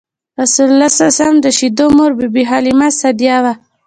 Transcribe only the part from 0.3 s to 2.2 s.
رسول الله ﷺ د شیدو مور